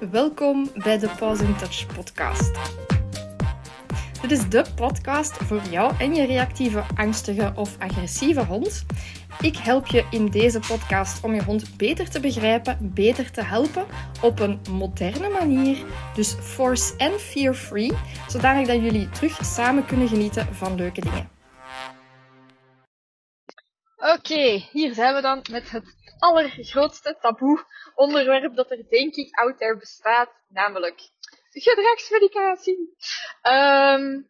[0.00, 2.58] Welkom bij de Pause in Touch podcast.
[4.20, 8.86] Dit is de podcast voor jou en je reactieve, angstige of agressieve hond.
[9.40, 13.84] Ik help je in deze podcast om je hond beter te begrijpen, beter te helpen
[14.22, 15.84] op een moderne manier.
[16.14, 17.92] Dus force en fear free,
[18.28, 21.35] zodanig dat jullie terug samen kunnen genieten van leuke dingen.
[24.14, 27.64] Oké, hier zijn we dan met het allergrootste taboe
[27.94, 31.10] onderwerp dat er denk ik out there bestaat, namelijk
[31.50, 32.96] gedragsmedicatie.
[33.42, 34.28] Um,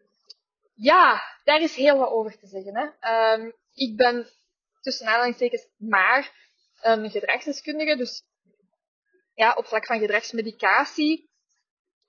[0.74, 2.76] ja, daar is heel wat over te zeggen.
[2.76, 3.32] Hè.
[3.34, 4.30] Um, ik ben
[4.80, 6.32] tussen aanhalingstekens maar
[6.80, 8.22] een gedragsdeskundige, dus
[9.34, 11.30] ja, op vlak van gedragsmedicatie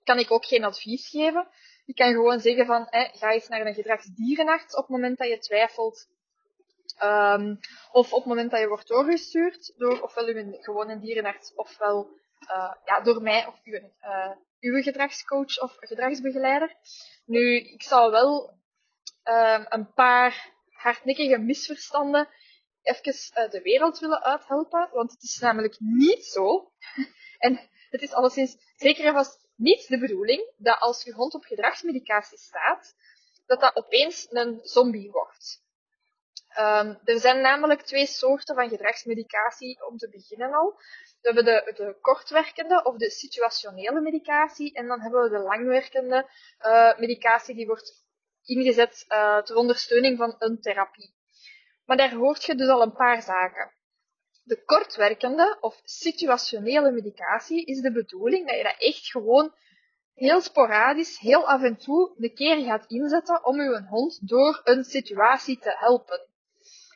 [0.04, 1.48] kan ik ook geen advies geven.
[1.84, 5.38] Ik kan gewoon zeggen van, ga eens naar een gedragsdierenarts op het moment dat je
[5.38, 6.08] twijfelt
[7.02, 7.58] Um,
[7.92, 12.72] of op het moment dat je wordt doorgestuurd door ofwel uw gewone dierenarts ofwel uh,
[12.84, 14.30] ja, door mij of uw, uh,
[14.60, 16.76] uw gedragscoach of gedragsbegeleider.
[17.24, 18.58] Nu, ik zou wel
[19.24, 22.28] um, een paar hardnekkige misverstanden
[22.82, 26.72] even uh, de wereld willen uithelpen, want het is namelijk niet zo.
[27.38, 27.60] en
[27.90, 32.38] het is alleszins zeker en vast niet de bedoeling dat als je hond op gedragsmedicatie
[32.38, 32.94] staat,
[33.46, 35.66] dat dat opeens een zombie wordt.
[36.56, 40.74] Um, er zijn namelijk twee soorten van gedragsmedicatie om te beginnen al.
[41.20, 46.30] We hebben de, de kortwerkende of de situationele medicatie en dan hebben we de langwerkende
[46.60, 48.06] uh, medicatie die wordt
[48.44, 51.14] ingezet uh, ter ondersteuning van een therapie.
[51.84, 53.72] Maar daar hoort je dus al een paar zaken.
[54.42, 59.54] De kortwerkende of situationele medicatie is de bedoeling dat je dat echt gewoon
[60.14, 64.84] heel sporadisch, heel af en toe, een keer gaat inzetten om je hond door een
[64.84, 66.27] situatie te helpen.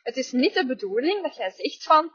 [0.03, 2.05] Het is niet de bedoeling dat jij zegt van,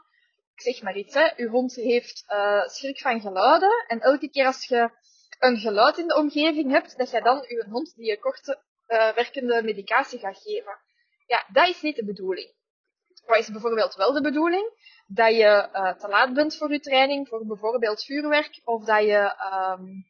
[0.55, 4.45] ik zeg maar iets, hè, uw hond heeft uh, schrik van geluiden en elke keer
[4.45, 4.89] als je
[5.39, 9.63] een geluid in de omgeving hebt, dat jij dan uw hond die korte uh, werkende
[9.63, 10.79] medicatie gaat geven.
[11.27, 12.53] Ja, dat is niet de bedoeling.
[13.25, 14.71] Wat is bijvoorbeeld wel de bedoeling?
[15.07, 19.35] Dat je uh, te laat bent voor je training, voor bijvoorbeeld vuurwerk, of dat je
[19.53, 20.08] um,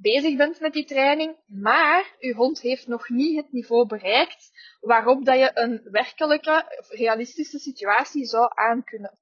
[0.00, 4.50] bezig bent met die training, maar uw hond heeft nog niet het niveau bereikt
[4.80, 9.18] waarop dat je een werkelijke, realistische situatie zou aankunnen.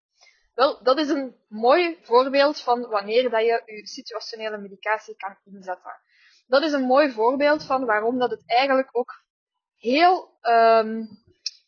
[0.55, 6.01] Wel, dat is een mooi voorbeeld van wanneer dat je je situationele medicatie kan inzetten.
[6.47, 9.25] Dat is een mooi voorbeeld van waarom dat het eigenlijk ook
[9.77, 11.09] heel um,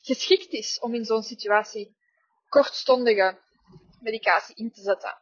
[0.01, 1.97] geschikt is om in zo'n situatie
[2.49, 3.39] kortstondige
[4.01, 5.19] medicatie in te zetten.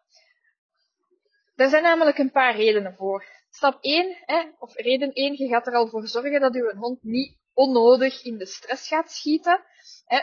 [1.54, 3.35] Er zijn namelijk een paar redenen voor.
[3.56, 7.02] Stap 1, hè, of reden 1, je gaat er al voor zorgen dat je hond
[7.02, 9.64] niet onnodig in de stress gaat schieten.
[10.04, 10.20] Hè.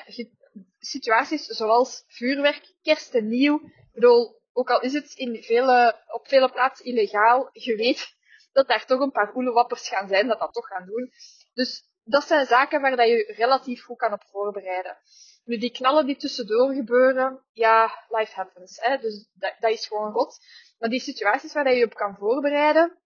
[0.79, 3.55] Situaties zoals vuurwerk, kerst en nieuw.
[3.65, 8.15] Ik bedoel, ook al is het in vele, op vele plaatsen illegaal, je weet
[8.51, 11.11] dat daar toch een paar oelewappers gaan zijn dat dat toch gaan doen.
[11.53, 14.97] Dus dat zijn zaken waar dat je relatief goed kan op voorbereiden.
[15.43, 18.77] Nu, die knallen die tussendoor gebeuren, ja, life happens.
[18.81, 18.97] Hè?
[18.97, 20.39] Dus dat, dat is gewoon god.
[20.79, 22.97] Maar die situaties waar dat je op kan voorbereiden,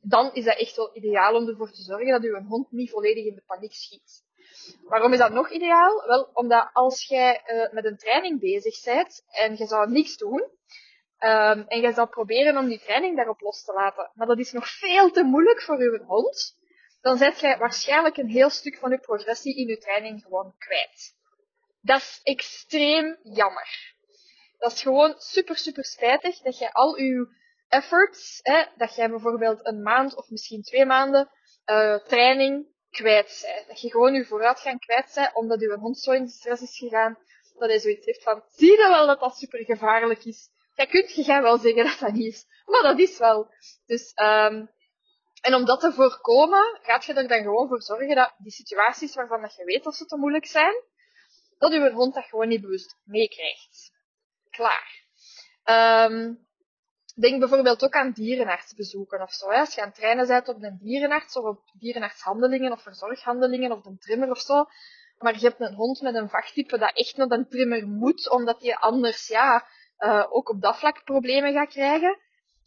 [0.00, 3.24] dan is dat echt wel ideaal om ervoor te zorgen dat uw hond niet volledig
[3.24, 4.22] in de paniek schiet.
[4.82, 6.06] Waarom is dat nog ideaal?
[6.06, 10.40] Wel, omdat als jij uh, met een training bezig bent en je zou niks doen,
[11.20, 14.52] um, en je zou proberen om die training daarop los te laten, maar dat is
[14.52, 16.58] nog veel te moeilijk voor uw hond,
[17.00, 21.14] dan zet jij waarschijnlijk een heel stuk van je progressie in je training gewoon kwijt.
[21.80, 23.94] Dat is extreem jammer.
[24.58, 27.38] Dat is gewoon super, super spijtig dat je al je
[27.70, 28.40] efforts,
[28.76, 31.30] dat jij bijvoorbeeld een maand of misschien twee maanden
[31.66, 33.68] uh, training kwijt bent.
[33.68, 37.18] Dat je gewoon je vooruitgang kwijt bent, omdat je hond zo in stress is gegaan,
[37.58, 40.48] dat hij zoiets heeft van, zie je wel dat dat super gevaarlijk is?
[40.74, 43.54] Jij kunt je wel zeggen dat dat niet is, maar dat is wel.
[43.86, 44.70] Dus, um,
[45.40, 49.14] en om dat te voorkomen, gaat je er dan gewoon voor zorgen dat die situaties
[49.14, 50.82] waarvan dat je weet dat ze te moeilijk zijn,
[51.58, 53.92] dat je hond dat gewoon niet bewust meekrijgt.
[54.50, 55.04] Klaar.
[56.10, 56.48] Um,
[57.14, 59.50] Denk bijvoorbeeld ook aan dierenartsbezoeken of zo.
[59.50, 59.58] Hè.
[59.58, 63.84] Als je aan het trainen bent op een dierenarts of op dierenartshandelingen of verzorghandelingen of
[63.84, 64.64] een trimmer of zo,
[65.18, 68.62] maar je hebt een hond met een vachttype dat echt naar een trimmer moet, omdat
[68.62, 69.66] je anders ja,
[69.98, 72.18] uh, ook op dat vlak problemen gaat krijgen.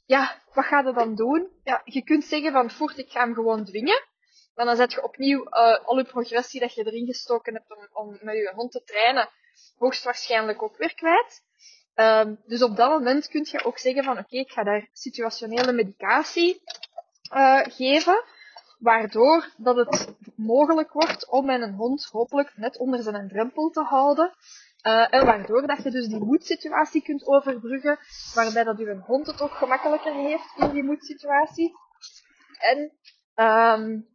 [0.06, 1.50] Ja, wat ga je dan doen?
[1.64, 4.12] Ja, je kunt zeggen van voert, ik ga hem gewoon dwingen.
[4.56, 7.88] Maar dan zet je opnieuw uh, al je progressie dat je erin gestoken hebt om,
[7.92, 9.30] om met je hond te trainen,
[9.78, 11.42] hoogstwaarschijnlijk ook weer kwijt.
[11.96, 15.72] Um, dus op dat moment kun je ook zeggen van oké, ik ga daar situationele
[15.72, 16.62] medicatie
[17.34, 18.24] uh, geven,
[18.80, 24.34] waardoor dat het mogelijk wordt om mijn hond hopelijk net onder zijn drempel te houden
[24.88, 28.00] Uh, en waardoor dat je dus die moedsituatie kunt overbruggen,
[28.34, 31.72] waarbij dat je hond het ook gemakkelijker heeft in die moedsituatie.
[32.60, 32.78] En
[33.36, 34.08] um,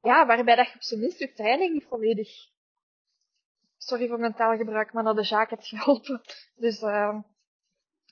[0.00, 2.28] ja, waarbij dat je op zijn minst je training niet volledig,
[3.84, 6.20] sorry voor mijn taalgebruik, maar naar de zaak hebt geholpen.
[6.54, 7.18] Dus, uh,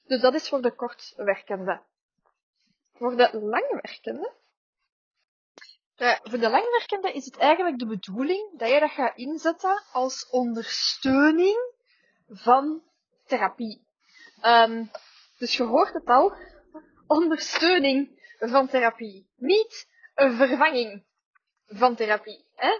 [0.04, 1.82] dus dat is voor de kortwerkende.
[2.92, 4.38] Voor de langwerkende
[6.00, 10.28] uh, voor de langwerkende is het eigenlijk de bedoeling dat je dat gaat inzetten als
[10.30, 11.74] ondersteuning
[12.28, 12.82] van
[13.26, 13.86] therapie.
[14.44, 14.90] Um,
[15.38, 16.36] dus je hoort het al,
[17.06, 19.30] ondersteuning van therapie.
[19.36, 21.04] Niet een vervanging
[21.66, 22.44] van therapie.
[22.54, 22.72] Hè?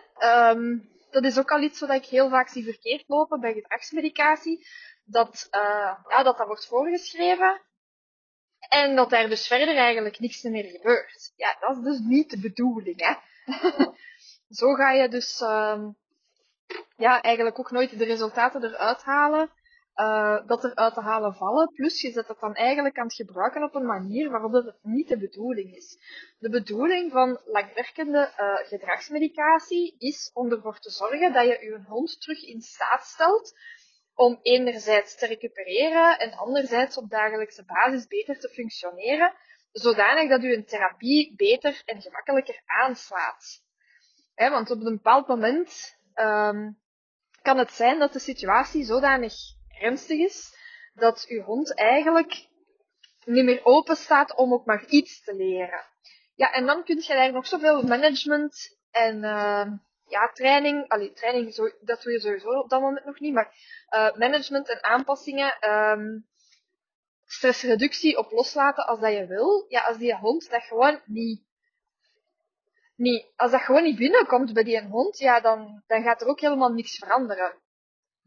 [0.51, 4.67] Um, dat is ook al iets wat ik heel vaak zie verkeerd lopen bij gedragsmedicatie.
[5.05, 7.61] Dat, uh, ja, dat dat wordt voorgeschreven
[8.69, 11.33] en dat daar dus verder eigenlijk niks meer gebeurt.
[11.37, 13.15] Ja, dat is dus niet de bedoeling, hè.
[14.61, 15.97] Zo ga je dus, um,
[16.97, 19.51] ja, eigenlijk ook nooit de resultaten eruit halen,
[19.97, 21.73] uh, dat er uit te halen vallen.
[21.75, 25.09] Plus, je zet dat dan eigenlijk aan het gebruiken op een manier waarop dat niet
[25.09, 25.99] de bedoeling is.
[26.39, 32.21] De bedoeling van langwerkende uh, gedragsmedicatie is om ervoor te zorgen dat je je hond
[32.21, 33.53] terug in staat stelt
[34.15, 39.35] om enerzijds te recupereren en anderzijds op dagelijkse basis beter te functioneren,
[39.73, 43.63] zodanig dat u een therapie beter en gemakkelijker aanslaat.
[44.35, 46.79] want op een bepaald moment um,
[47.43, 49.33] kan het zijn dat de situatie zodanig
[49.81, 50.57] ernstig is
[50.95, 52.49] dat uw hond eigenlijk
[53.25, 55.85] niet meer open staat om ook maar iets te leren.
[56.35, 59.67] Ja, en dan kun je daar nog zoveel management en uh,
[60.07, 63.55] ja, training, allee, training, zo, dat doe je sowieso op dat moment nog niet, maar
[63.91, 66.27] uh, management en aanpassingen, um,
[67.25, 69.65] stressreductie op loslaten als dat je wil.
[69.69, 71.43] Ja, als die hond dat gewoon niet,
[72.97, 76.41] niet, als dat gewoon niet binnenkomt bij die hond, ja, dan, dan gaat er ook
[76.41, 77.55] helemaal niks veranderen.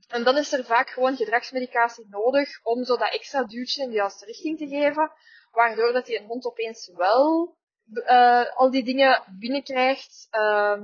[0.08, 3.96] En dan is er vaak gewoon gedragsmedicatie nodig om zo dat extra duwtje in de
[3.96, 5.12] juiste richting te geven,
[5.52, 7.58] waardoor dat die een hond opeens wel
[7.92, 10.82] uh, al die dingen binnenkrijgt, uh,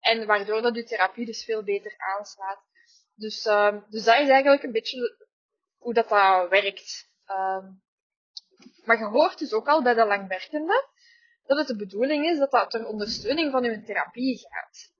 [0.00, 2.60] en waardoor dat je therapie dus veel beter aanslaat.
[3.14, 5.16] Dus, um, dus dat is eigenlijk een beetje
[5.78, 7.08] hoe dat, dat werkt.
[7.26, 7.82] Um,
[8.84, 10.88] maar je hoort dus ook al bij de langwerkende
[11.46, 14.92] dat het de bedoeling is dat dat ter ondersteuning van uw therapie gaat.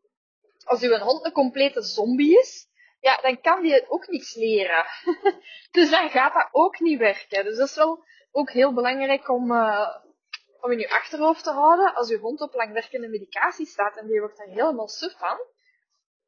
[0.65, 2.69] Als uw hond een complete zombie is,
[3.01, 4.85] ja, dan kan die ook niets leren.
[5.77, 7.45] dus dan gaat dat ook niet werken.
[7.45, 9.97] Dus dat is wel ook heel belangrijk om, uh,
[10.61, 14.21] om in je achterhoofd te houden, als je hond op langwerkende medicatie staat en die
[14.21, 15.39] wordt daar helemaal suf van,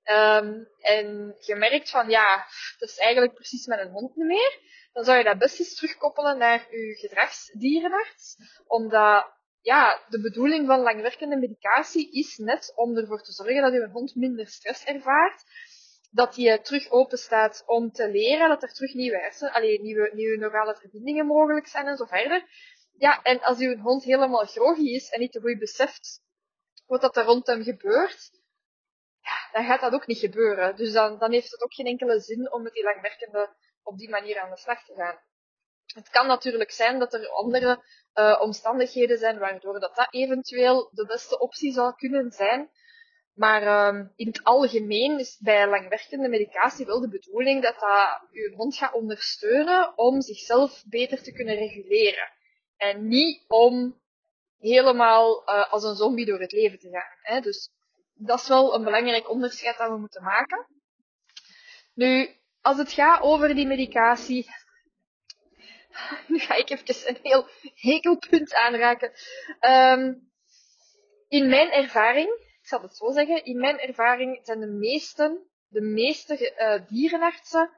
[0.05, 2.47] um, en je merkt van, ja,
[2.79, 4.59] dat is eigenlijk precies met een hond niet meer,
[4.93, 8.37] dan zou je dat best eens terugkoppelen naar je gedragsdierenarts,
[8.67, 9.27] omdat,
[9.61, 14.15] ja, de bedoeling van langwerkende medicatie is net om ervoor te zorgen dat je hond
[14.15, 15.45] minder stress ervaart,
[16.15, 20.11] dat hij terug open staat om te leren, dat er terug nieuwe hersen, alleen nieuwe,
[20.15, 22.47] nieuwe neurale verbindingen mogelijk zijn en zo verder.
[22.99, 26.23] Ja, en als uw hond helemaal groggy is en niet te goed beseft
[26.87, 28.31] wat dat er rond hem gebeurt,
[29.21, 30.77] ja, dan gaat dat ook niet gebeuren.
[30.77, 34.11] Dus dan, dan heeft het ook geen enkele zin om met die langwerkende op die
[34.11, 35.19] manier aan de slag te gaan.
[35.87, 37.85] Het kan natuurlijk zijn dat er andere
[38.15, 42.71] uh, omstandigheden zijn waardoor dat, dat eventueel de beste optie zou kunnen zijn.
[43.35, 48.57] Maar uh, in het algemeen is bij langwerkende medicatie wel de bedoeling dat dat uw
[48.57, 52.33] hond gaat ondersteunen om zichzelf beter te kunnen reguleren.
[52.77, 54.01] En niet om
[54.59, 57.19] helemaal uh, als een zombie door het leven te gaan.
[57.23, 57.41] Hè?
[57.41, 57.71] Dus
[58.15, 60.67] dat is wel een belangrijk onderscheid dat we moeten maken.
[61.95, 64.47] Nu, als het gaat over die medicatie,
[66.29, 69.13] nu ga ik even een heel hekelpunt aanraken.
[69.61, 70.31] Um,
[71.29, 76.55] in mijn ervaring, zal het zo zeggen, in mijn ervaring zijn de meesten, de meeste
[76.59, 77.71] uh, dierenartsen,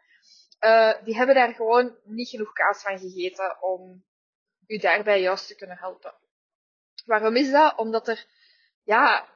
[0.60, 4.04] uh, die hebben daar gewoon niet genoeg kaas van gegeten om
[4.66, 6.14] u daarbij juist te kunnen helpen.
[7.04, 7.78] Waarom is dat?
[7.78, 8.26] Omdat er,
[8.82, 9.28] ja,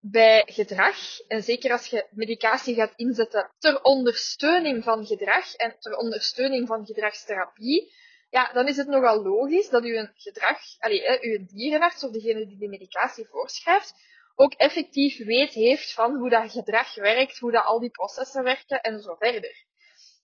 [0.00, 5.96] bij gedrag, en zeker als je medicatie gaat inzetten ter ondersteuning van gedrag en ter
[5.96, 7.92] ondersteuning van gedragstherapie,
[8.30, 12.46] ja, dan is het nogal logisch dat u een gedrag, allee, uw dierenarts of degene
[12.46, 13.94] die de medicatie voorschrijft,
[14.40, 18.80] ook effectief weet heeft van hoe dat gedrag werkt, hoe dat al die processen werken
[18.80, 19.64] en zo verder.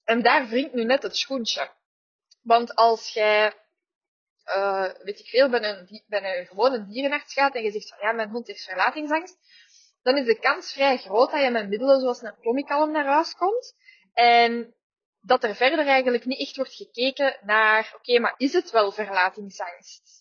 [0.05, 1.71] En daar wringt nu net het schoentje.
[2.43, 3.55] Want als jij
[4.47, 8.13] uh, weet ik veel, bij een, een gewone dierenarts gaat en je zegt van ja,
[8.13, 9.37] mijn hond heeft verlatingsangst,
[10.03, 13.35] dan is de kans vrij groot dat je met middelen zoals een clomicalm naar huis
[13.35, 13.75] komt.
[14.13, 14.75] En
[15.21, 20.16] dat er verder eigenlijk niet echt wordt gekeken naar, oké, maar is het wel verlatingsangst?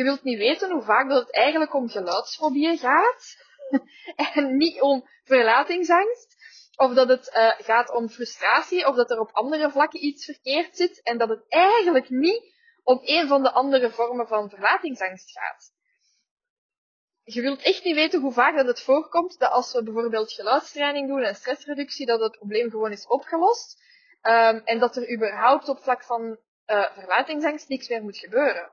[0.00, 3.36] Je wilt niet weten hoe vaak dat het eigenlijk om geluidsfobieën gaat.
[4.34, 6.36] en niet om verlatingsangst
[6.76, 10.76] of dat het uh, gaat om frustratie, of dat er op andere vlakken iets verkeerd
[10.76, 15.72] zit, en dat het eigenlijk niet om een van de andere vormen van verlatingsangst gaat.
[17.22, 21.08] Je wilt echt niet weten hoe vaak dat het voorkomt dat als we bijvoorbeeld geluidstraining
[21.08, 23.82] doen en stressreductie, dat het probleem gewoon is opgelost.
[24.22, 28.72] Um, en dat er überhaupt op vlak van uh, verlatingsangst niks meer moet gebeuren.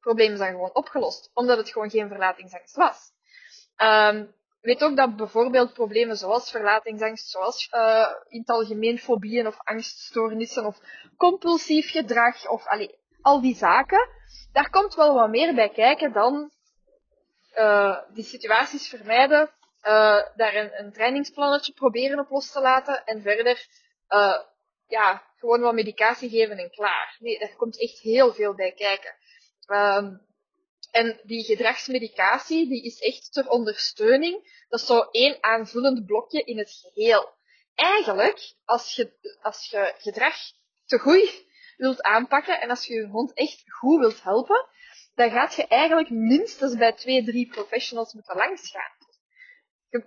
[0.00, 3.12] Problemen zijn gewoon opgelost, omdat het gewoon geen verlatingsangst was.
[3.76, 9.58] Um, weet ook dat bijvoorbeeld problemen zoals verlatingsangst, zoals uh, in het algemeen fobieën of
[9.58, 10.80] angststoornissen of
[11.16, 12.64] compulsief gedrag of
[13.22, 14.08] al die zaken,
[14.52, 16.50] daar komt wel wat meer bij kijken dan
[17.54, 19.50] uh, die situaties vermijden,
[19.82, 23.66] uh, daar een, een trainingsplannetje proberen op los te laten en verder
[24.90, 27.16] ja, gewoon wat medicatie geven en klaar.
[27.18, 29.14] Nee, daar komt echt heel veel bij kijken.
[29.70, 30.28] Um,
[30.90, 34.64] en die gedragsmedicatie, die is echt ter ondersteuning.
[34.68, 37.28] Dat is zo één aanvullend blokje in het geheel.
[37.74, 39.12] Eigenlijk, als je,
[39.42, 40.36] als je gedrag
[40.84, 41.44] te goed
[41.76, 44.66] wilt aanpakken en als je je hond echt goed wilt helpen,
[45.14, 48.98] dan gaat je eigenlijk minstens bij twee, drie professionals moeten langsgaan.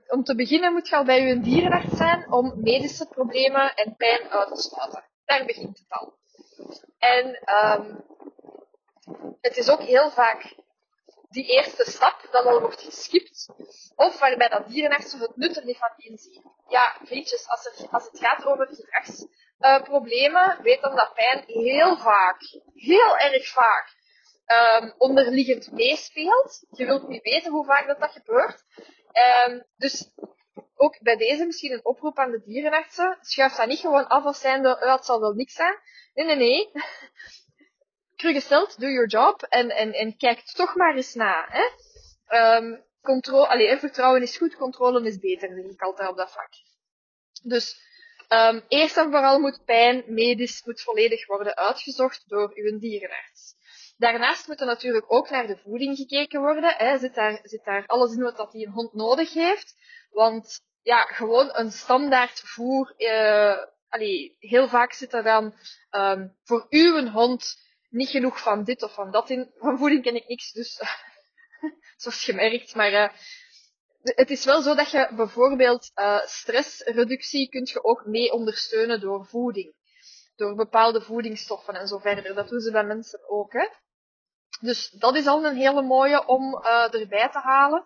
[0.08, 4.30] Om te beginnen moet je al bij je dierenarts zijn om medische problemen en pijn
[4.30, 5.04] uit te sluiten.
[5.26, 6.18] Daar begint het al.
[6.98, 7.40] En
[7.80, 8.04] um,
[9.42, 10.56] het is ook heel vaak
[11.30, 13.50] die eerste stap dat al wordt geskipt,
[13.96, 16.44] of waarbij dat dierenartsen het nut er niet van inzien.
[16.68, 22.42] Ja, vriendjes, als, als het gaat over gedragsproblemen, weet dan dat pijn heel vaak,
[22.74, 23.96] heel erg vaak,
[24.82, 26.66] um, onderliggend meespeelt.
[26.70, 28.64] Je wilt niet weten hoe vaak dat, dat gebeurt.
[29.48, 30.12] Um, dus
[30.76, 33.18] ook bij deze misschien een oproep aan de dierenartsen.
[33.22, 35.80] Schuif dat niet gewoon af als zijnde, oh, het zal wel niks zijn.
[36.14, 36.72] Nee, nee, nee.
[38.24, 41.46] Teruggesteld, do your job en, en, en kijk toch maar eens na.
[41.50, 41.64] Hè?
[42.58, 42.84] Um,
[43.80, 46.50] vertrouwen is goed, controle is beter, denk ik altijd op dat vlak.
[47.42, 47.82] Dus
[48.30, 53.56] um, eerst en vooral moet pijn medisch moet volledig worden uitgezocht door uw dierenarts.
[53.98, 56.74] Daarnaast moet er natuurlijk ook naar de voeding gekeken worden.
[56.78, 56.98] Hè.
[56.98, 59.76] Zit, daar, zit daar alles in wat die een hond nodig heeft?
[60.12, 62.94] Want ja, gewoon een standaard voer.
[62.98, 63.58] Uh,
[64.40, 65.56] heel vaak zit er dan
[65.92, 67.62] um, voor uw hond
[67.94, 69.52] niet genoeg van dit of van dat in.
[69.58, 70.80] Van voeding ken ik niks, dus
[71.98, 72.76] zoals je merkt.
[72.76, 73.10] Maar uh,
[74.02, 79.26] het is wel zo dat je bijvoorbeeld uh, stressreductie kunt je ook mee ondersteunen door
[79.26, 79.74] voeding.
[80.36, 82.36] Door bepaalde voedingsstoffen en zo verder.
[82.36, 83.54] Dat doen ze bij mensen ook.
[83.54, 83.68] Hè.
[84.62, 87.86] Dus dat is al een hele mooie om uh, erbij te halen.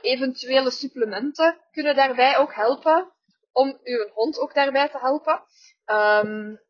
[0.00, 3.12] Eventuele supplementen kunnen daarbij ook helpen.
[3.52, 5.42] Om uw hond ook daarbij te helpen.
[5.86, 6.63] Um,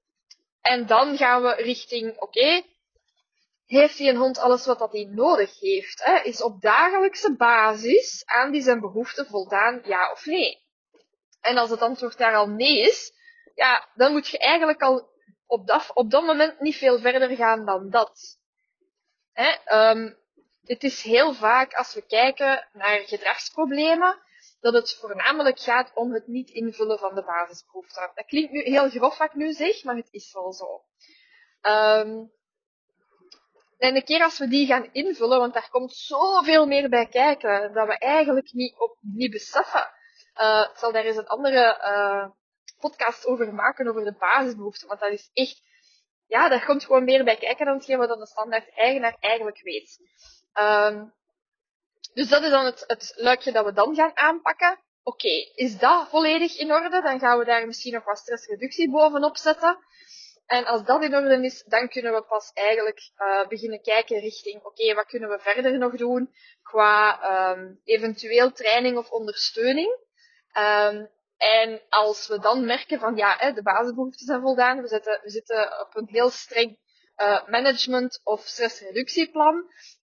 [0.65, 2.63] en dan gaan we richting, oké,
[3.67, 6.05] heeft die een hond alles wat dat hij nodig heeft?
[6.05, 6.21] Hè?
[6.21, 10.63] Is op dagelijkse basis aan die zijn behoeften voldaan, ja of nee?
[11.41, 13.13] En als het antwoord daar al nee is,
[13.55, 15.09] ja, dan moet je eigenlijk al
[15.47, 18.39] op dat, op dat moment niet veel verder gaan dan dat.
[19.33, 19.79] Hè?
[19.91, 20.17] Um,
[20.63, 24.23] het is heel vaak, als we kijken naar gedragsproblemen,
[24.65, 28.11] dat het voornamelijk gaat om het niet invullen van de basisbehoeften.
[28.15, 30.85] Dat klinkt nu heel grof wat ik nu zeg, maar het is wel zo.
[31.63, 32.33] Um,
[33.79, 37.73] en een keer als we die gaan invullen, want daar komt zoveel meer bij kijken,
[37.73, 39.91] dat we eigenlijk niet, op, niet beseffen.
[40.41, 42.31] Uh, ik zal daar eens een andere uh,
[42.79, 45.63] podcast over maken, over de basisbehoeften, want dat is echt
[46.27, 49.99] ja, daar komt gewoon meer bij kijken dan hetgeen wat de standaard eigenaar eigenlijk weet.
[50.55, 51.15] Um,
[52.15, 54.79] dus dat is dan het, het luikje dat we dan gaan aanpakken.
[55.03, 57.01] Oké, is dat volledig in orde?
[57.03, 59.79] Dan gaan we daar misschien nog wat stressreductie bovenop zetten.
[60.47, 64.63] En als dat in orde is, dan kunnen we pas eigenlijk uh, beginnen kijken richting,
[64.65, 66.31] oké, wat kunnen we verder nog doen
[66.63, 67.21] qua
[67.53, 69.99] um, eventueel training of ondersteuning.
[70.59, 75.31] Um, en als we dan merken van ja, de basisbehoeften zijn voldaan, we zitten, we
[75.31, 76.79] zitten op een heel streng
[77.17, 79.55] uh, management of stressreductieplan.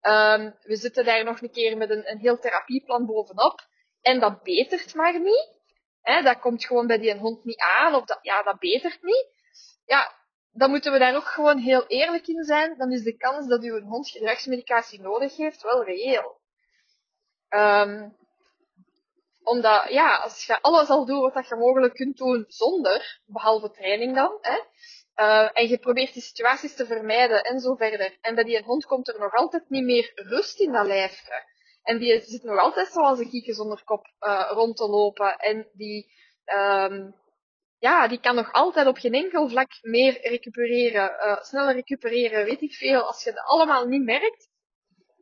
[0.01, 3.60] Um, we zitten daar nog een keer met een, een heel therapieplan bovenop.
[4.01, 5.60] En dat betert maar niet.
[6.01, 9.25] Dat komt gewoon bij die hond niet aan, of dat, ja, dat betert niet.
[9.86, 10.15] Ja,
[10.51, 12.77] dan moeten we daar ook gewoon heel eerlijk in zijn.
[12.77, 16.39] Dan is de kans dat uw hond gedragsmedicatie nodig heeft wel reëel.
[17.50, 18.20] Um,
[19.44, 24.15] omdat, ja, als je alles al doet wat je mogelijk kunt doen zonder, behalve training
[24.15, 24.60] dan, hè,
[25.22, 28.86] uh, en je probeert die situaties te vermijden en zo verder, en bij die hond
[28.86, 31.50] komt er nog altijd niet meer rust in dat lijfje.
[31.84, 35.38] En die zit nog altijd zoals een kieken zonder kop uh, rond te lopen.
[35.38, 36.12] En die,
[36.46, 37.16] um,
[37.78, 42.62] ja, die kan nog altijd op geen enkel vlak meer recupereren, uh, sneller recupereren, weet
[42.62, 43.01] ik veel.
[43.01, 44.50] Als je dat allemaal niet merkt,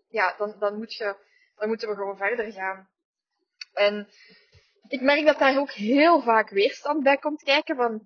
[0.10, 1.16] ja, dan, dan, moet je,
[1.56, 2.90] dan moeten we gewoon verder gaan.
[3.74, 4.08] En
[4.88, 8.04] ik merk dat daar ook heel vaak weerstand bij komt kijken van,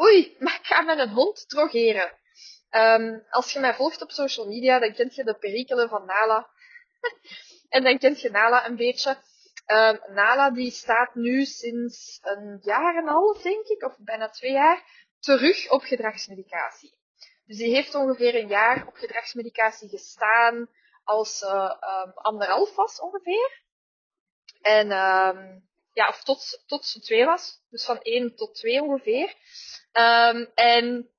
[0.00, 2.12] oei, maar ik ga met een hond drogeren.
[2.70, 6.48] Um, als je mij volgt op social media, dan kent je de perikelen van Nala.
[7.68, 9.16] en dan kent je Nala een beetje.
[9.66, 14.28] Um, Nala die staat nu sinds een jaar en een half, denk ik, of bijna
[14.28, 16.98] twee jaar, terug op gedragsmedicatie.
[17.46, 20.68] Dus die heeft ongeveer een jaar op gedragsmedicatie gestaan
[21.04, 23.62] als um, anderhalf was ongeveer.
[24.60, 24.90] En
[25.92, 27.60] ja, of tot, tot ze twee was.
[27.70, 29.34] Dus van één tot twee ongeveer.
[29.92, 31.10] Um, en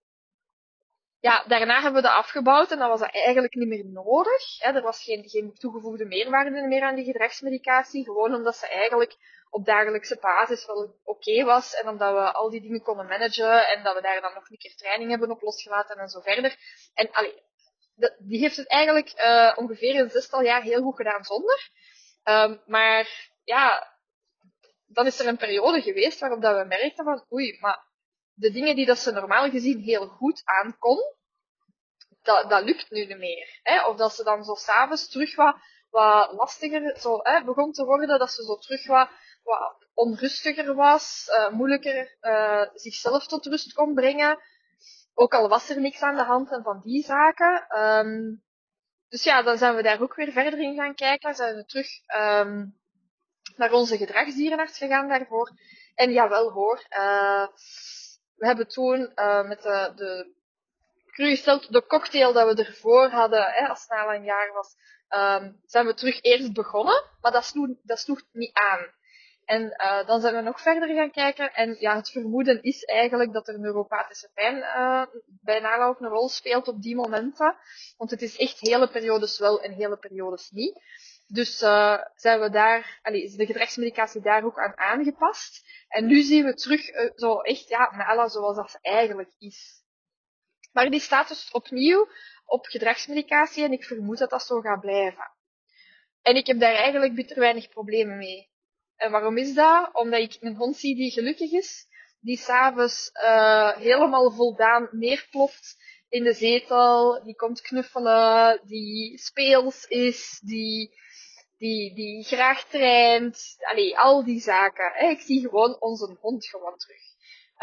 [1.20, 4.60] ja, daarna hebben we dat afgebouwd en dat was eigenlijk niet meer nodig.
[4.60, 4.72] Hè.
[4.72, 8.04] Er was geen, geen toegevoegde meerwaarde meer aan die gedragsmedicatie.
[8.04, 9.16] Gewoon omdat ze eigenlijk
[9.50, 11.74] op dagelijkse basis wel oké was.
[11.74, 13.68] En omdat we al die dingen konden managen.
[13.68, 16.56] En dat we daar dan nog een keer training hebben op losgelaten en zo verder.
[16.94, 17.44] En allee,
[18.20, 21.70] die heeft het eigenlijk uh, ongeveer een zestal jaar heel goed gedaan zonder.
[22.24, 23.98] Um, maar ja,
[24.90, 27.88] dan is er een periode geweest waarop dat we merkten van oei, maar
[28.34, 30.98] de dingen die dat ze normaal gezien heel goed aankon,
[32.22, 33.60] dat, dat lukt nu niet meer.
[33.64, 33.86] Hè?
[33.86, 35.56] Of dat ze dan zo s'avonds terug wat,
[35.90, 39.10] wat lastiger zo, hè, begon te worden, dat ze zo terug wat,
[39.44, 44.40] wat onrustiger was, uh, moeilijker uh, zichzelf tot rust kon brengen.
[45.14, 47.80] Ook al was er niks aan de hand en van die zaken.
[47.80, 48.44] Um,
[49.08, 51.36] dus ja, dan zijn we daar ook weer verder in gaan kijken.
[51.36, 52.79] Zijn we terug um,
[53.56, 55.52] naar onze gedragsdierenarts gegaan daarvoor.
[55.96, 57.48] En jawel hoor, uh,
[58.36, 60.38] we hebben toen uh, met de, de
[61.70, 64.76] de cocktail dat we ervoor hadden, hè, als het na een jaar was,
[65.10, 68.98] um, zijn we terug eerst begonnen, maar dat sloeg, dat sloeg niet aan.
[69.46, 71.54] En uh, dan zijn we nog verder gaan kijken.
[71.54, 76.30] En ja, het vermoeden is eigenlijk dat er neuropathische pijn uh, bijna ook een rol
[76.30, 77.56] speelt op die momenten.
[77.98, 80.82] Want het is echt hele periodes wel en hele periodes niet.
[81.32, 85.68] Dus uh, zijn we daar, is de gedragsmedicatie daar ook aan aangepast.
[85.88, 89.84] En nu zien we terug uh, zo echt, ja, Nala zoals dat ze eigenlijk is.
[90.72, 92.08] Maar die staat dus opnieuw
[92.46, 95.32] op gedragsmedicatie en ik vermoed dat dat zo gaat blijven.
[96.22, 98.50] En ik heb daar eigenlijk bitter weinig problemen mee.
[98.96, 99.90] En waarom is dat?
[99.94, 101.88] Omdat ik een hond zie die gelukkig is,
[102.20, 105.78] die s'avonds uh, helemaal voldaan neerploft
[106.10, 110.98] in de zetel, die komt knuffelen, die speels is, die
[111.60, 113.56] die, die graag traint.
[113.60, 114.92] Allee, al die zaken.
[114.94, 115.08] Hè.
[115.08, 117.02] Ik zie gewoon onze hond gewoon terug.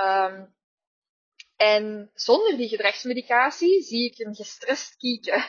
[0.00, 0.54] Um,
[1.56, 5.44] en zonder die gedragsmedicatie zie ik een gestrest kieken.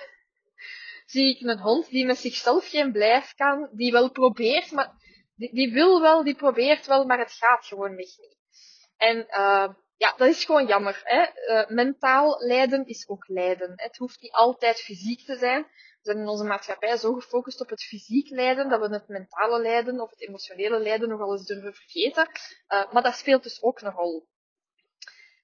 [1.06, 4.94] zie ik een hond die met zichzelf geen blijf kan, die wel probeert, maar
[5.36, 8.38] die, die wil wel, die probeert wel, maar het gaat gewoon weg niet.
[8.98, 11.02] En uh, ja, dat is gewoon jammer.
[11.04, 11.26] Hè?
[11.48, 13.74] Uh, mentaal lijden is ook lijden.
[13.76, 15.68] Het hoeft niet altijd fysiek te zijn
[16.08, 20.02] zijn in onze maatschappij zo gefocust op het fysiek lijden, dat we het mentale lijden
[20.02, 22.28] of het emotionele lijden nogal eens durven vergeten.
[22.70, 24.28] Uh, maar dat speelt dus ook een rol.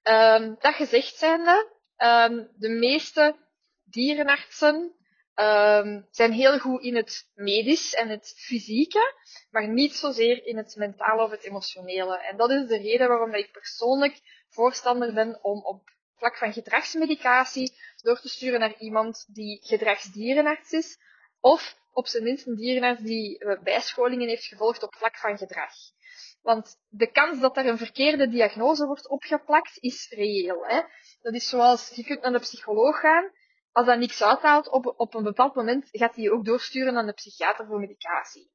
[0.04, 3.36] Um, dat gezegd zijnde, um, de meeste
[3.84, 4.96] dierenartsen
[5.36, 9.16] um, zijn heel goed in het medisch en het fysieke,
[9.52, 12.18] maar niet zozeer in het mentale of het emotionele.
[12.18, 17.78] En dat is de reden waarom ik persoonlijk voorstander ben om op vlak van gedragsmedicatie
[18.04, 20.98] door te sturen naar iemand die gedragsdierenarts is,
[21.40, 25.72] of op zijn minst een dierenarts die eh, bijscholingen heeft gevolgd op vlak van gedrag.
[26.42, 30.66] Want de kans dat er een verkeerde diagnose wordt opgeplakt is reëel.
[30.66, 30.82] Hè?
[31.22, 33.32] Dat is zoals, je kunt naar de psycholoog gaan,
[33.72, 37.06] als dat niks uithaalt, op, op een bepaald moment gaat hij je ook doorsturen naar
[37.06, 38.52] de psychiater voor medicatie.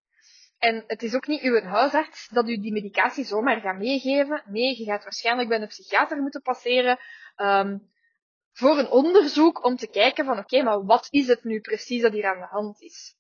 [0.59, 4.43] En het is ook niet uw huisarts dat u die medicatie zomaar gaat meegeven.
[4.47, 6.99] Nee, je gaat waarschijnlijk bij een psychiater moeten passeren
[7.37, 7.91] um,
[8.59, 12.13] voor een onderzoek om te kijken van oké, maar wat is het nu precies dat
[12.13, 13.17] hier aan de hand is?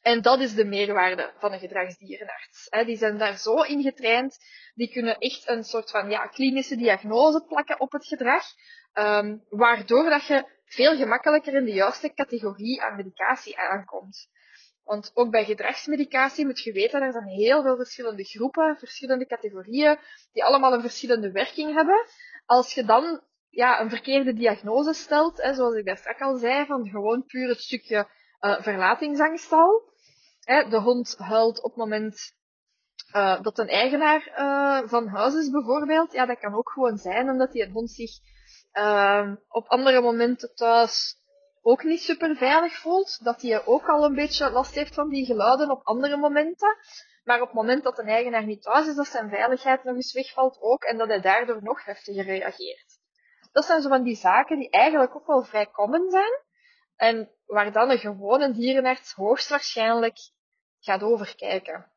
[0.00, 2.68] En dat is de meerwaarde van een gedragsdierenarts.
[2.84, 4.38] Die zijn daar zo in getraind,
[4.74, 8.44] die kunnen echt een soort van ja, klinische diagnose plakken op het gedrag,
[8.94, 14.28] um, waardoor dat je veel gemakkelijker in de juiste categorie aan medicatie aankomt.
[14.84, 19.98] Want ook bij gedragsmedicatie moet je weten, er zijn heel veel verschillende groepen, verschillende categorieën,
[20.32, 22.06] die allemaal een verschillende werking hebben.
[22.46, 26.66] Als je dan ja, een verkeerde diagnose stelt, hè, zoals ik daar straks al zei,
[26.66, 28.08] van gewoon puur het stukje
[28.40, 29.82] uh, verlatingsangst al.
[30.40, 32.38] Hè, de hond huilt op het moment
[33.16, 36.12] uh, dat een eigenaar uh, van huis is bijvoorbeeld.
[36.12, 38.10] Ja, dat kan ook gewoon zijn omdat die hond zich
[38.72, 41.18] uh, op andere momenten thuis
[41.62, 43.24] ook niet super veilig voelt.
[43.24, 46.76] Dat hij ook al een beetje last heeft van die geluiden op andere momenten.
[47.24, 50.12] Maar op het moment dat een eigenaar niet thuis is, dat zijn veiligheid nog eens
[50.12, 52.99] wegvalt ook en dat hij daardoor nog heftiger reageert.
[53.52, 56.42] Dat zijn zo van die zaken die eigenlijk ook wel vrij common zijn.
[56.96, 60.18] En waar dan een gewone dierenarts hoogstwaarschijnlijk
[60.80, 61.92] gaat overkijken.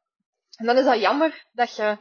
[0.58, 1.98] En dan is dat jammer dat je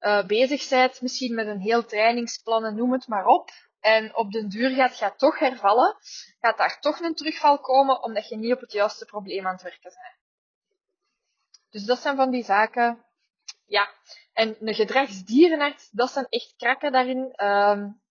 [0.00, 3.50] uh, bezig bent, misschien met een heel trainingsplan en noem het maar op.
[3.80, 5.96] En op den duur gaat je toch hervallen.
[6.40, 9.62] Gaat daar toch een terugval komen, omdat je niet op het juiste probleem aan het
[9.62, 10.20] werken bent.
[11.70, 13.04] Dus dat zijn van die zaken.
[13.64, 13.90] Ja.
[14.32, 17.44] En een gedragsdierenarts, dat zijn echt krakken daarin.
[17.46, 18.01] Um,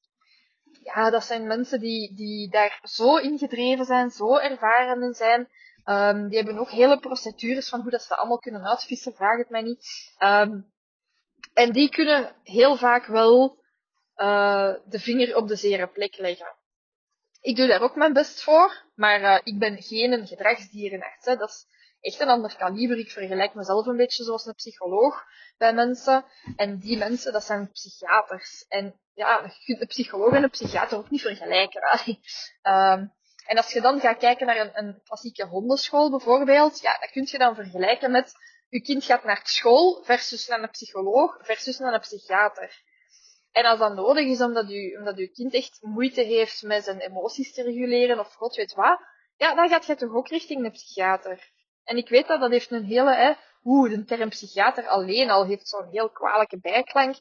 [0.84, 5.50] ja, dat zijn mensen die, die daar zo in gedreven zijn, zo ervaren in zijn.
[5.86, 9.50] Um, die hebben ook hele procedures van hoe dat ze allemaal kunnen uitvissen, vraag het
[9.50, 10.14] mij niet.
[10.20, 10.72] Um,
[11.54, 13.64] en die kunnen heel vaak wel
[14.16, 16.56] uh, de vinger op de zere plek leggen.
[17.42, 21.26] Ik doe daar ook mijn best voor, maar uh, ik ben geen gedragsdierenarts.
[21.26, 21.36] Hè.
[21.36, 21.66] Dat is
[22.02, 22.98] echt een ander kaliber.
[22.98, 25.24] Ik vergelijk mezelf een beetje zoals een psycholoog
[25.58, 26.26] bij mensen.
[26.56, 28.66] En die mensen, dat zijn psychiaters.
[28.68, 31.82] En ja, je kunt een psycholoog en een psychiater ook niet vergelijken.
[32.74, 33.14] um,
[33.46, 37.28] en als je dan gaat kijken naar een, een klassieke hondenschool bijvoorbeeld, ja, dat kun
[37.32, 38.34] je dan vergelijken met
[38.70, 42.84] je kind gaat naar school versus naar een psycholoog versus naar een psychiater.
[43.52, 47.00] En als dat nodig is omdat je, omdat je kind echt moeite heeft met zijn
[47.00, 49.00] emoties te reguleren of god weet wat,
[49.36, 51.52] ja, dan gaat je toch ook richting een psychiater.
[51.84, 55.46] En ik weet dat dat heeft een hele, hè, oeh, de term psychiater alleen al
[55.46, 57.16] heeft zo'n heel kwalijke bijklank.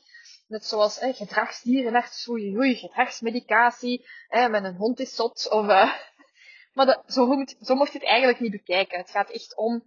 [0.46, 5.50] Net zoals hè, gedragsdierenarts, oei, oei, gedragsmedicatie, hè, met een hond is zot.
[5.50, 5.94] Of, uh,
[6.74, 8.98] maar dat, zo, zo mocht je het eigenlijk niet bekijken.
[8.98, 9.84] Het gaat echt om,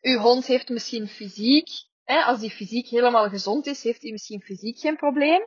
[0.00, 1.68] uw hond heeft misschien fysiek,
[2.04, 5.46] hè, als die fysiek helemaal gezond is, heeft hij misschien fysiek geen probleem.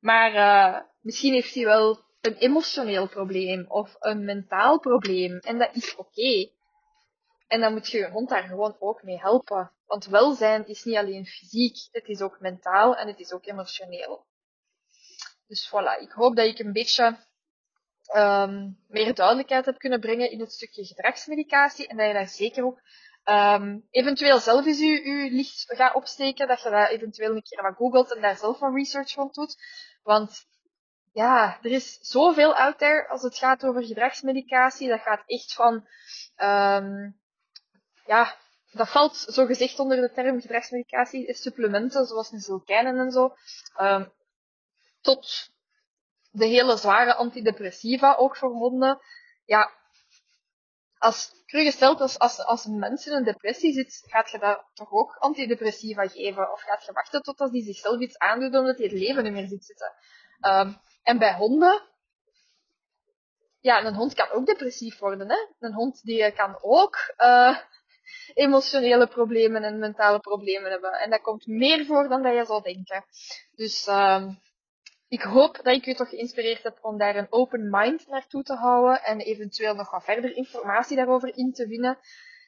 [0.00, 5.38] Maar uh, misschien heeft hij wel een emotioneel probleem of een mentaal probleem.
[5.38, 6.50] En dat is oké.
[7.46, 9.72] En dan moet je je hond daar gewoon ook mee helpen.
[9.86, 14.26] Want welzijn is niet alleen fysiek, het is ook mentaal en het is ook emotioneel.
[15.46, 17.18] Dus voilà, ik hoop dat ik een beetje
[18.14, 22.64] um, meer duidelijkheid heb kunnen brengen in het stukje gedragsmedicatie en dat je daar zeker
[22.64, 22.80] ook
[23.24, 27.76] um, eventueel zelf eens je, licht gaat opsteken, dat je daar eventueel een keer wat
[27.76, 29.56] googelt en daar zelf wat research van doet.
[30.02, 30.46] Want
[31.12, 34.88] ja, er is zoveel out there als het gaat over gedragsmedicatie.
[34.88, 35.88] Dat gaat echt van
[36.36, 37.20] um,
[38.06, 38.36] ja,
[38.72, 43.34] dat valt zo gezegd onder de term gedragsmedicatie, supplementen zoals een zilkijnen en zo,
[43.80, 44.12] um,
[45.00, 45.50] tot
[46.30, 49.00] de hele zware antidepressiva ook verbonden.
[49.44, 49.70] Ja,
[50.98, 54.92] als gesteld als, als, als een mens in een depressie zit, gaat je dat toch
[54.92, 56.52] ook antidepressiva geven?
[56.52, 59.48] Of gaat je wachten totdat die zichzelf iets aandoet omdat hij het leven niet meer
[59.48, 59.92] ziet zitten?
[60.40, 61.82] Um, en bij honden,
[63.60, 65.30] ja, een hond kan ook depressief worden.
[65.30, 65.36] Hè?
[65.58, 67.58] Een hond die kan ook uh,
[68.34, 70.92] emotionele problemen en mentale problemen hebben.
[70.92, 73.04] En dat komt meer voor dan dat je zou denken.
[73.54, 74.28] Dus uh,
[75.08, 78.54] ik hoop dat ik u toch geïnspireerd heb om daar een open mind naartoe te
[78.54, 81.98] houden en eventueel nog wat verder informatie daarover in te winnen.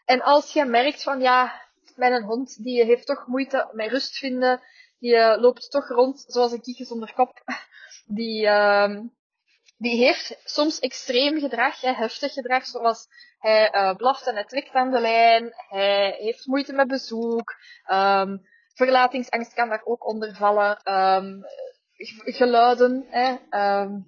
[0.05, 1.63] En als je merkt van ja,
[1.97, 4.61] mijn hond die heeft toch moeite met rust vinden,
[4.99, 7.43] die uh, loopt toch rond zoals een kiekje zonder kop,
[8.19, 9.01] die, uh,
[9.79, 13.07] die heeft soms extreem gedrag, heftig gedrag, zoals
[13.39, 17.55] hij uh, blaft en hij trekt aan de lijn, hij heeft moeite met bezoek,
[17.91, 21.45] um, verlatingsangst kan daar ook onder vallen, um,
[22.25, 23.37] geluiden, hè,
[23.81, 24.07] um,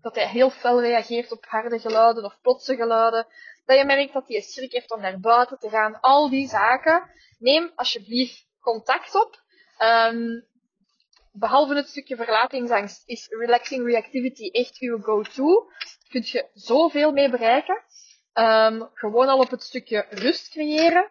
[0.00, 3.26] dat hij heel fel reageert op harde geluiden of plotse geluiden,
[3.64, 7.10] dat je merkt dat hij schrik heeft om naar buiten te gaan, al die zaken,
[7.38, 9.46] neem alsjeblieft contact op.
[11.32, 15.70] behalve het stukje verlatingsangst is relaxing reactivity echt uw go-to.
[16.08, 17.82] Kun je zoveel mee bereiken.
[18.34, 21.10] Um, gewoon al op het stukje rust creëren.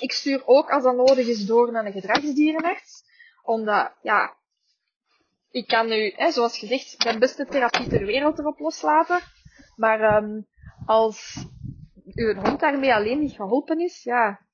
[0.00, 3.04] Ik stuur ook als dat nodig is door naar een gedragsdierenarts.
[3.42, 4.36] Omdat, ja,
[5.50, 9.20] ik kan nu, hè, zoals gezegd, de beste therapie ter wereld erop loslaten.
[9.76, 10.46] Maar um,
[10.86, 11.46] als
[12.14, 14.46] uw hond daarmee alleen niet geholpen is, ja,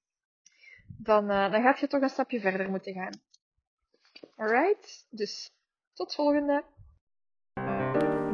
[0.99, 3.21] dan, uh, dan gaat je toch een stapje verder moeten gaan.
[4.37, 5.51] Alright, dus
[5.95, 6.65] tot volgende.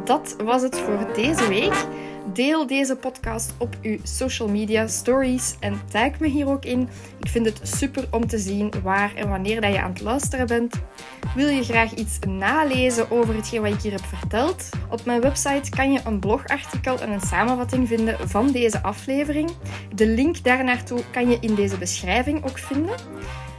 [0.05, 1.87] Dat was het voor deze week.
[2.33, 6.89] Deel deze podcast op uw social media stories en tag me hier ook in.
[7.19, 10.47] Ik vind het super om te zien waar en wanneer dat je aan het luisteren
[10.47, 10.75] bent.
[11.35, 14.69] Wil je graag iets nalezen over hetgeen wat ik hier heb verteld?
[14.91, 19.51] Op mijn website kan je een blogartikel en een samenvatting vinden van deze aflevering.
[19.95, 22.97] De link daarnaartoe kan je in deze beschrijving ook vinden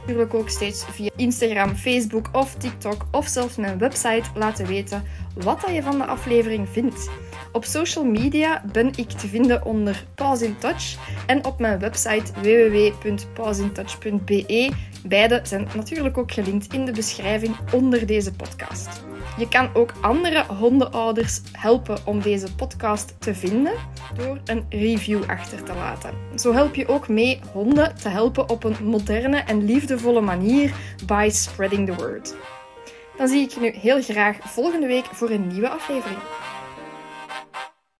[0.02, 5.64] natuurlijk ook steeds via Instagram, Facebook of TikTok of zelfs mijn website laten weten wat
[5.72, 7.10] je van de aflevering vindt.
[7.52, 12.32] Op social media ben ik te vinden onder Pause in Touch en op mijn website
[12.42, 14.72] www.pauseintouch.be.
[15.06, 19.11] Beide zijn natuurlijk ook gelinkt in de beschrijving onder deze podcast.
[19.36, 23.72] Je kan ook andere hondenouders helpen om deze podcast te vinden
[24.14, 26.14] door een review achter te laten.
[26.36, 30.74] Zo help je ook mee honden te helpen op een moderne en liefdevolle manier
[31.06, 32.34] by spreading the word.
[33.16, 36.18] Dan zie ik je nu heel graag volgende week voor een nieuwe aflevering.